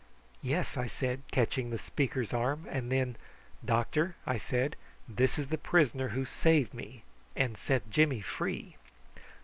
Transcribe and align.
"Yes!" 0.41 0.77
I 0.77 0.87
said, 0.87 1.21
catching 1.31 1.69
the 1.69 1.77
speaker's 1.77 2.33
arm; 2.33 2.65
and 2.71 2.91
then, 2.91 3.17
"Doctor," 3.63 4.15
I 4.25 4.35
said, 4.37 4.75
"this 5.07 5.37
is 5.37 5.49
the 5.49 5.59
prisoner 5.59 6.07
who 6.09 6.25
saved 6.25 6.73
me 6.73 7.03
and 7.35 7.55
set 7.55 7.87
Jimmy 7.91 8.21
free!" 8.21 8.77